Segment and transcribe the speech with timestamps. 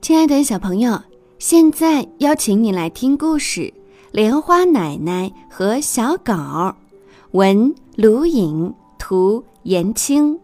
[0.00, 0.98] 亲爱的小朋友，
[1.38, 3.60] 现在邀请你来听故事
[4.12, 6.32] 《莲花奶奶和小狗》，
[7.32, 10.40] 文卢颖，图颜青。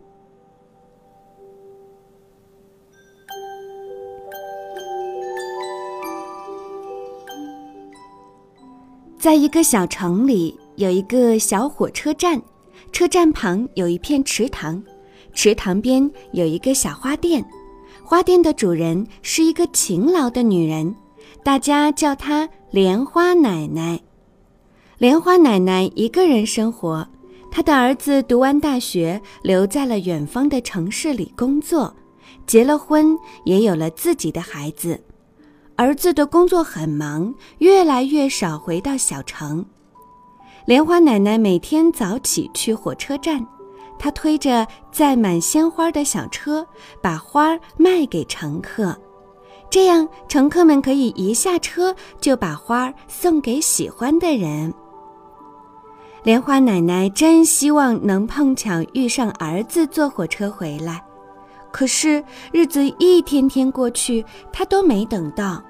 [9.18, 12.40] 在一个小城里，有一个小火车站，
[12.92, 14.84] 车站旁有一片池塘，
[15.32, 17.42] 池塘边有一个小花店。
[18.08, 20.94] 花店的主人是一个勤劳的女人，
[21.42, 24.00] 大家叫她莲花奶奶。
[24.98, 27.04] 莲花奶奶一个人生活，
[27.50, 31.92] 她的儿子读完大学，留在了远方的城市里工作，
[32.46, 35.02] 结了婚，也有了自己的孩子。
[35.74, 39.66] 儿子的工作很忙，越来越少回到小城。
[40.64, 43.44] 莲花奶奶每天早起去火车站。
[43.98, 46.66] 他推着载满鲜花的小车，
[47.00, 48.96] 把花卖给乘客，
[49.68, 54.72] 这样乘客们可以一下车就把花送给喜欢的人。
[56.22, 61.04] 莲花奶奶真希望能碰巧遇上儿子坐火车回来，
[61.70, 65.62] 可是日子一天天过去，她都没等到。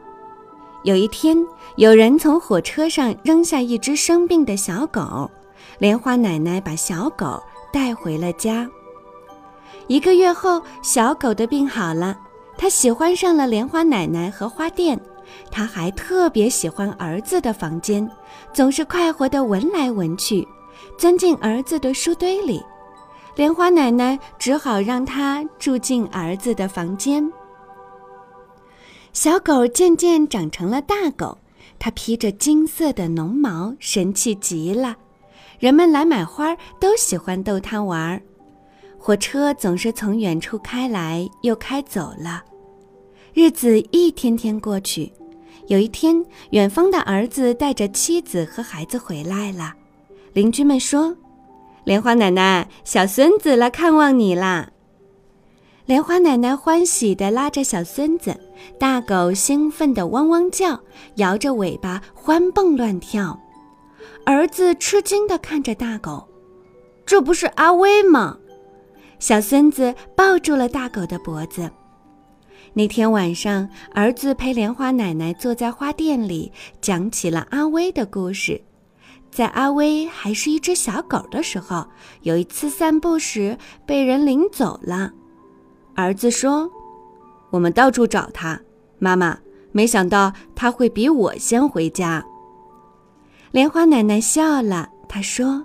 [0.82, 1.36] 有一天，
[1.77, 5.30] 有人从火车上扔下一只生病的小狗，
[5.78, 7.42] 莲花奶奶把小狗。
[7.77, 8.66] 带回了家。
[9.86, 12.19] 一个月后，小狗的病好了，
[12.56, 14.98] 它喜欢上了莲花奶奶和花店。
[15.50, 18.10] 它还特别喜欢儿子的房间，
[18.50, 20.48] 总是快活地闻来闻去，
[20.97, 22.64] 钻进儿子的书堆里。
[23.34, 27.30] 莲花奶奶只好让它住进儿子的房间。
[29.12, 31.36] 小狗渐渐长成了大狗，
[31.78, 34.97] 它披着金色的浓毛，神气极了。
[35.58, 38.20] 人们来买花，都喜欢逗它玩儿。
[38.98, 42.42] 火车总是从远处开来又开走了，
[43.32, 45.12] 日子一天天过去。
[45.69, 49.75] 有一天，远方的儿子带着妻子和孩子回来了。
[50.32, 51.16] 邻居们说
[51.84, 54.70] ：“莲花奶奶，小孙子来看望你啦！”
[55.86, 58.36] 莲花奶奶欢喜地拉着小孙子，
[58.78, 60.81] 大狗兴奋地汪汪叫，
[61.16, 63.41] 摇着尾巴欢蹦乱跳。
[64.25, 66.27] 儿子吃惊地看着大狗，
[67.05, 68.39] 这不是阿威吗？
[69.19, 71.71] 小孙子抱住了大狗的脖子。
[72.75, 78.61] 那天晚上，儿子陪莲花奶奶坐在花店里，讲起了阿威的故事。
[79.31, 81.87] 在阿威还是一只小狗的时候，
[82.23, 83.56] 有一次散步时
[83.87, 85.12] 被人领走了。
[85.94, 86.71] 儿子说
[87.50, 88.61] ：“我们到处找他，
[88.99, 89.38] 妈妈，
[89.73, 92.23] 没想到他会比我先回家。”
[93.52, 95.64] 莲花奶奶笑了，她说：“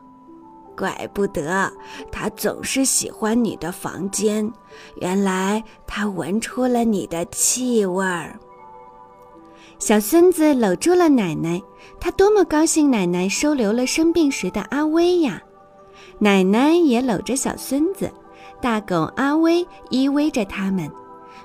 [0.77, 1.71] 怪不得
[2.11, 4.51] 他总是喜欢你的房间，
[4.95, 8.39] 原来他闻出了你的气味儿。”
[9.77, 11.61] 小孙子搂住了奶奶，
[11.99, 12.89] 他多么高兴！
[12.89, 15.41] 奶奶收留了生病时的阿威呀！
[16.19, 18.11] 奶奶也搂着小孙子，
[18.61, 20.89] 大狗阿威依偎着他们。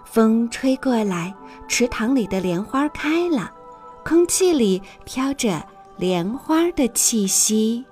[0.05, 1.35] 风吹过来，
[1.67, 3.51] 池塘里的莲花开了，
[4.05, 5.63] 空气里飘着。
[5.97, 7.85] 莲花的气息。